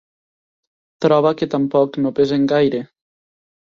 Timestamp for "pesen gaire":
2.23-2.85